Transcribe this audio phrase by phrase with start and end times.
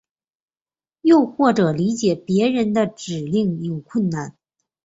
[1.01, 4.35] 又或者理解别人的指令有困难。